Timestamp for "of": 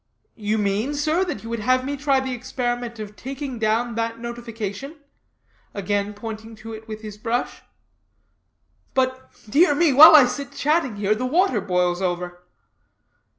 2.97-3.15